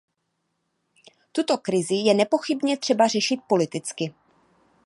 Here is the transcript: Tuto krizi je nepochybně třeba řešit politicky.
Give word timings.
Tuto 1.31 1.57
krizi 1.57 1.95
je 1.95 2.13
nepochybně 2.13 2.77
třeba 2.77 3.07
řešit 3.07 3.39
politicky. 3.47 4.13